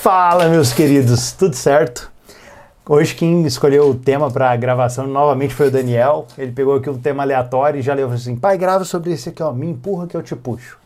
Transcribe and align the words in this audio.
Fala, 0.00 0.48
meus 0.48 0.72
queridos, 0.72 1.32
tudo 1.32 1.54
certo? 1.54 2.10
Hoje 2.88 3.14
quem 3.14 3.44
escolheu 3.44 3.90
o 3.90 3.94
tema 3.94 4.30
para 4.30 4.50
a 4.50 4.56
gravação 4.56 5.06
novamente 5.06 5.52
foi 5.52 5.68
o 5.68 5.70
Daniel. 5.70 6.26
Ele 6.38 6.52
pegou 6.52 6.76
aqui 6.76 6.88
um 6.88 6.96
tema 6.96 7.22
aleatório 7.22 7.78
e 7.78 7.82
já 7.82 7.92
leu 7.92 8.10
assim: 8.10 8.34
pai, 8.34 8.56
grava 8.56 8.82
sobre 8.86 9.12
esse 9.12 9.28
aqui, 9.28 9.42
ó, 9.42 9.52
me 9.52 9.68
empurra 9.68 10.06
que 10.06 10.16
eu 10.16 10.22
te 10.22 10.34
puxo. 10.34 10.78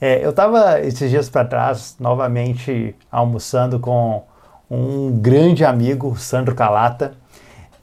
É, 0.00 0.24
eu 0.24 0.30
estava 0.30 0.80
esses 0.80 1.10
dias 1.10 1.28
para 1.28 1.44
trás, 1.44 1.96
novamente 2.00 2.96
almoçando 3.12 3.78
com 3.78 4.22
um 4.70 5.12
grande 5.20 5.62
amigo, 5.62 6.16
Sandro 6.16 6.54
Calata, 6.54 7.12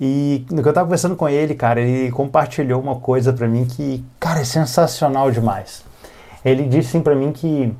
e 0.02 0.44
no 0.50 0.64
que 0.64 0.68
eu 0.68 0.71
estava 0.71 0.88
conversando 0.88 1.16
com 1.16 1.30
ele, 1.30 1.54
cara, 1.54 1.82
ele 1.82 2.12
compartilhou 2.12 2.82
uma 2.82 2.96
coisa 2.96 3.32
para 3.32 3.48
mim 3.48 3.66
que, 3.66 4.04
cara, 4.20 4.40
é 4.40 4.44
sensacional 4.44 5.30
demais. 5.30 5.84
Ele 6.44 6.64
disse 6.64 6.90
assim 6.90 7.02
para 7.02 7.14
mim 7.14 7.32
que 7.32 7.71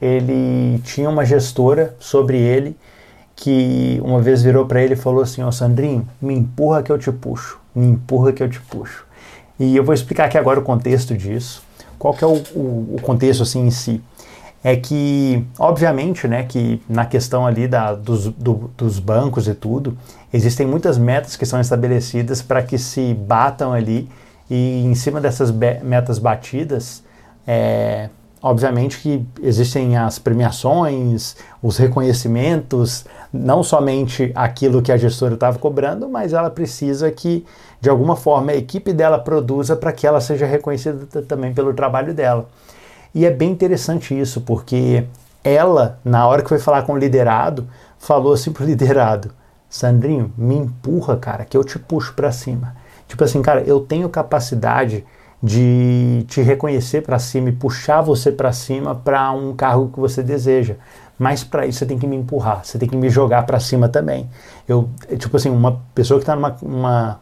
ele 0.00 0.78
tinha 0.84 1.08
uma 1.08 1.24
gestora 1.24 1.94
sobre 1.98 2.38
ele 2.38 2.76
que 3.36 4.00
uma 4.04 4.20
vez 4.20 4.42
virou 4.42 4.66
para 4.66 4.82
ele 4.82 4.94
e 4.94 4.96
falou 4.96 5.22
assim: 5.22 5.42
Ó 5.42 5.48
oh, 5.48 5.52
Sandrinho, 5.52 6.06
me 6.20 6.34
empurra 6.34 6.82
que 6.82 6.92
eu 6.92 6.98
te 6.98 7.10
puxo, 7.10 7.58
me 7.74 7.86
empurra 7.86 8.32
que 8.32 8.42
eu 8.42 8.48
te 8.48 8.60
puxo. 8.60 9.04
E 9.58 9.76
eu 9.76 9.84
vou 9.84 9.94
explicar 9.94 10.26
aqui 10.26 10.38
agora 10.38 10.60
o 10.60 10.62
contexto 10.62 11.16
disso. 11.16 11.62
Qual 11.98 12.14
que 12.14 12.24
é 12.24 12.26
o, 12.26 12.42
o, 12.54 12.96
o 12.96 13.02
contexto 13.02 13.42
assim 13.42 13.66
em 13.66 13.70
si? 13.70 14.00
É 14.62 14.76
que, 14.76 15.44
obviamente, 15.58 16.28
né, 16.28 16.44
que 16.44 16.82
na 16.88 17.06
questão 17.06 17.46
ali 17.46 17.66
da, 17.66 17.94
dos, 17.94 18.26
do, 18.26 18.70
dos 18.76 18.98
bancos 18.98 19.48
e 19.48 19.54
tudo, 19.54 19.96
existem 20.32 20.66
muitas 20.66 20.98
metas 20.98 21.34
que 21.34 21.46
são 21.46 21.60
estabelecidas 21.60 22.42
para 22.42 22.62
que 22.62 22.76
se 22.76 23.14
batam 23.14 23.72
ali 23.72 24.08
e 24.50 24.84
em 24.84 24.94
cima 24.94 25.20
dessas 25.20 25.50
metas 25.50 26.18
batidas, 26.18 27.02
é, 27.46 28.10
Obviamente 28.42 29.00
que 29.00 29.26
existem 29.42 29.98
as 29.98 30.18
premiações, 30.18 31.36
os 31.62 31.76
reconhecimentos, 31.76 33.04
não 33.30 33.62
somente 33.62 34.32
aquilo 34.34 34.80
que 34.80 34.90
a 34.90 34.96
gestora 34.96 35.34
estava 35.34 35.58
cobrando, 35.58 36.08
mas 36.08 36.32
ela 36.32 36.48
precisa 36.48 37.10
que, 37.10 37.44
de 37.82 37.90
alguma 37.90 38.16
forma, 38.16 38.52
a 38.52 38.56
equipe 38.56 38.94
dela 38.94 39.18
produza 39.18 39.76
para 39.76 39.92
que 39.92 40.06
ela 40.06 40.22
seja 40.22 40.46
reconhecida 40.46 41.04
também 41.22 41.52
pelo 41.52 41.74
trabalho 41.74 42.14
dela. 42.14 42.48
E 43.14 43.26
é 43.26 43.30
bem 43.30 43.50
interessante 43.50 44.18
isso, 44.18 44.40
porque 44.40 45.04
ela, 45.44 45.98
na 46.02 46.26
hora 46.26 46.42
que 46.42 46.48
foi 46.48 46.58
falar 46.58 46.82
com 46.82 46.94
o 46.94 46.98
liderado, 46.98 47.68
falou 47.98 48.32
assim 48.32 48.52
pro 48.52 48.64
liderado: 48.66 49.32
Sandrinho, 49.68 50.32
me 50.36 50.56
empurra, 50.56 51.16
cara, 51.16 51.44
que 51.44 51.56
eu 51.56 51.62
te 51.64 51.78
puxo 51.78 52.14
para 52.14 52.32
cima. 52.32 52.74
Tipo 53.06 53.22
assim, 53.24 53.42
cara, 53.42 53.60
eu 53.62 53.80
tenho 53.80 54.08
capacidade 54.08 55.04
de 55.42 56.24
te 56.28 56.42
reconhecer 56.42 57.02
para 57.02 57.18
cima 57.18 57.48
e 57.48 57.52
puxar 57.52 58.02
você 58.02 58.30
para 58.30 58.52
cima 58.52 58.94
para 58.94 59.30
um 59.32 59.54
cargo 59.54 59.88
que 59.88 59.98
você 59.98 60.22
deseja. 60.22 60.76
Mas 61.18 61.44
para 61.44 61.66
isso 61.66 61.80
você 61.80 61.86
tem 61.86 61.98
que 61.98 62.06
me 62.06 62.16
empurrar, 62.16 62.64
você 62.64 62.78
tem 62.78 62.88
que 62.88 62.96
me 62.96 63.10
jogar 63.10 63.44
para 63.44 63.60
cima 63.60 63.88
também. 63.88 64.28
Eu, 64.66 64.88
tipo 65.18 65.36
assim, 65.36 65.50
uma 65.50 65.80
pessoa 65.94 66.18
que 66.18 66.22
está 66.22 66.34
numa, 66.34 66.56
uma, 66.62 67.20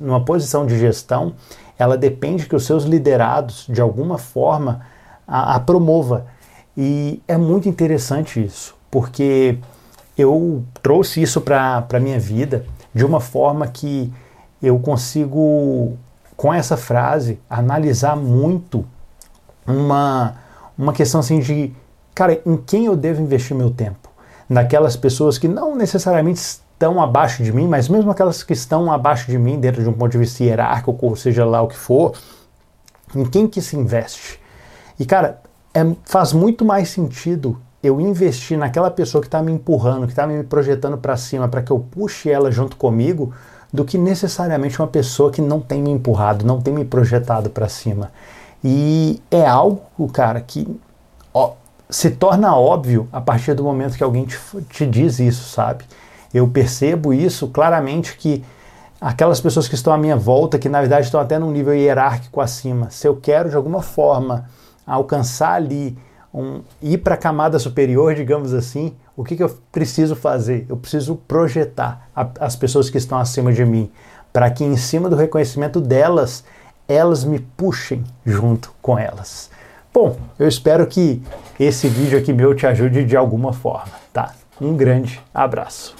numa 0.00 0.24
posição 0.24 0.64
de 0.64 0.78
gestão, 0.78 1.34
ela 1.78 1.96
depende 1.96 2.46
que 2.46 2.54
os 2.54 2.64
seus 2.64 2.84
liderados, 2.84 3.66
de 3.68 3.80
alguma 3.80 4.16
forma, 4.16 4.82
a, 5.26 5.56
a 5.56 5.60
promova. 5.60 6.26
E 6.76 7.20
é 7.26 7.36
muito 7.36 7.68
interessante 7.68 8.44
isso, 8.44 8.74
porque 8.90 9.58
eu 10.16 10.62
trouxe 10.82 11.20
isso 11.20 11.40
para 11.40 11.84
a 11.92 12.00
minha 12.00 12.18
vida 12.18 12.64
de 12.94 13.04
uma 13.04 13.20
forma 13.20 13.66
que 13.66 14.12
eu 14.62 14.78
consigo 14.78 15.98
com 16.36 16.52
essa 16.52 16.76
frase, 16.76 17.40
analisar 17.48 18.16
muito 18.16 18.84
uma, 19.66 20.34
uma 20.76 20.92
questão 20.92 21.20
assim 21.20 21.40
de, 21.40 21.72
cara, 22.14 22.40
em 22.44 22.56
quem 22.56 22.86
eu 22.86 22.96
devo 22.96 23.22
investir 23.22 23.56
meu 23.56 23.70
tempo? 23.70 24.10
Naquelas 24.48 24.96
pessoas 24.96 25.38
que 25.38 25.48
não 25.48 25.74
necessariamente 25.74 26.38
estão 26.38 27.02
abaixo 27.02 27.42
de 27.42 27.52
mim, 27.52 27.66
mas 27.66 27.88
mesmo 27.88 28.10
aquelas 28.10 28.42
que 28.42 28.52
estão 28.52 28.92
abaixo 28.92 29.30
de 29.30 29.38
mim, 29.38 29.58
dentro 29.58 29.82
de 29.82 29.88
um 29.88 29.92
ponto 29.92 30.12
de 30.12 30.18
vista 30.18 30.44
hierárquico, 30.44 31.06
ou 31.06 31.16
seja 31.16 31.44
lá 31.44 31.62
o 31.62 31.68
que 31.68 31.76
for, 31.76 32.12
em 33.14 33.24
quem 33.24 33.48
que 33.48 33.62
se 33.62 33.76
investe? 33.76 34.38
E, 34.98 35.04
cara, 35.04 35.40
é, 35.74 35.80
faz 36.04 36.32
muito 36.32 36.64
mais 36.64 36.90
sentido 36.90 37.60
eu 37.86 38.00
investir 38.00 38.58
naquela 38.58 38.90
pessoa 38.90 39.20
que 39.20 39.28
está 39.28 39.42
me 39.42 39.52
empurrando, 39.52 40.06
que 40.06 40.12
está 40.12 40.26
me 40.26 40.42
projetando 40.42 40.98
para 40.98 41.16
cima, 41.16 41.48
para 41.48 41.62
que 41.62 41.70
eu 41.70 41.78
puxe 41.78 42.30
ela 42.30 42.50
junto 42.50 42.76
comigo, 42.76 43.32
do 43.72 43.84
que 43.84 43.98
necessariamente 43.98 44.80
uma 44.80 44.88
pessoa 44.88 45.30
que 45.30 45.42
não 45.42 45.60
tem 45.60 45.82
me 45.82 45.90
empurrado, 45.90 46.44
não 46.44 46.60
tem 46.60 46.72
me 46.72 46.84
projetado 46.84 47.50
para 47.50 47.68
cima. 47.68 48.10
E 48.64 49.20
é 49.30 49.46
algo, 49.46 50.08
cara, 50.12 50.40
que 50.40 50.68
ó, 51.32 51.52
se 51.88 52.10
torna 52.10 52.56
óbvio 52.56 53.08
a 53.12 53.20
partir 53.20 53.54
do 53.54 53.62
momento 53.62 53.96
que 53.96 54.02
alguém 54.02 54.24
te, 54.24 54.38
te 54.70 54.86
diz 54.86 55.18
isso, 55.18 55.48
sabe? 55.50 55.84
Eu 56.32 56.48
percebo 56.48 57.12
isso 57.12 57.48
claramente 57.48 58.16
que 58.16 58.44
aquelas 59.00 59.40
pessoas 59.40 59.68
que 59.68 59.74
estão 59.74 59.92
à 59.92 59.98
minha 59.98 60.16
volta, 60.16 60.58
que 60.58 60.68
na 60.68 60.80
verdade 60.80 61.06
estão 61.06 61.20
até 61.20 61.38
num 61.38 61.50
nível 61.50 61.74
hierárquico 61.74 62.40
acima, 62.40 62.90
se 62.90 63.06
eu 63.06 63.16
quero 63.16 63.50
de 63.50 63.56
alguma 63.56 63.82
forma 63.82 64.48
alcançar 64.86 65.54
ali, 65.54 65.96
um, 66.32 66.60
ir 66.82 66.98
para 66.98 67.14
a 67.14 67.18
camada 67.18 67.58
superior, 67.58 68.14
digamos 68.14 68.52
assim, 68.52 68.94
o 69.16 69.24
que, 69.24 69.36
que 69.36 69.42
eu 69.42 69.58
preciso 69.72 70.14
fazer? 70.14 70.66
Eu 70.68 70.76
preciso 70.76 71.16
projetar 71.26 72.08
a, 72.14 72.28
as 72.40 72.54
pessoas 72.54 72.90
que 72.90 72.98
estão 72.98 73.18
acima 73.18 73.52
de 73.52 73.64
mim, 73.64 73.90
para 74.32 74.50
que 74.50 74.64
em 74.64 74.76
cima 74.76 75.08
do 75.08 75.16
reconhecimento 75.16 75.80
delas, 75.80 76.44
elas 76.88 77.24
me 77.24 77.38
puxem 77.38 78.04
junto 78.24 78.72
com 78.82 78.98
elas. 78.98 79.50
Bom, 79.92 80.16
eu 80.38 80.46
espero 80.46 80.86
que 80.86 81.22
esse 81.58 81.88
vídeo 81.88 82.18
aqui 82.18 82.32
meu 82.32 82.54
te 82.54 82.66
ajude 82.66 83.04
de 83.04 83.16
alguma 83.16 83.52
forma, 83.52 83.92
tá? 84.12 84.34
Um 84.60 84.76
grande 84.76 85.20
abraço. 85.32 85.96